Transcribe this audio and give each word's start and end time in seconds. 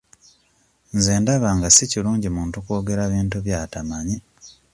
Nze 0.95 1.13
ndaba 1.21 1.49
nga 1.57 1.67
si 1.75 1.83
kirungi 1.91 2.27
muntu 2.35 2.55
kwogera 2.65 3.11
bintu 3.13 3.37
by'atamanyi. 3.45 4.17